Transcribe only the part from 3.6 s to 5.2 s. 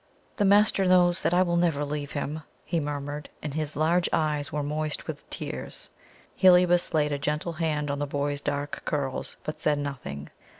large eyes were moist